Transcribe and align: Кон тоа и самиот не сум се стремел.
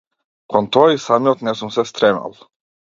Кон 0.51 0.65
тоа 0.73 0.89
и 0.95 1.03
самиот 1.05 1.45
не 1.49 1.57
сум 1.61 1.77
се 1.79 1.87
стремел. 1.93 2.39